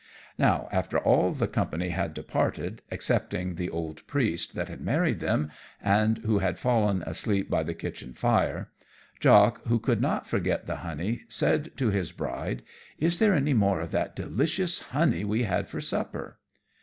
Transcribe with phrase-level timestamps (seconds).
[0.39, 5.51] Now, after all the company had departed, excepting the old priest that had married them,
[5.79, 8.71] and who had fallen asleep by the kitchen fire,
[9.19, 12.63] Jock, who could not forget the honey, said to his bride,
[12.97, 16.39] "Is there any more of that delicious honey we had for supper?"